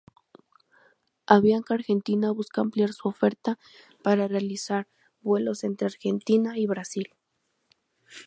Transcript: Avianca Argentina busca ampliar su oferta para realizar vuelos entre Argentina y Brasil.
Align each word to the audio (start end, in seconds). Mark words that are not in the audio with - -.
Avianca 1.27 1.75
Argentina 1.75 2.31
busca 2.31 2.61
ampliar 2.61 2.91
su 2.91 3.07
oferta 3.07 3.59
para 4.01 4.27
realizar 4.27 4.87
vuelos 5.21 5.63
entre 5.63 5.85
Argentina 5.85 6.57
y 6.57 6.65
Brasil. 6.65 7.13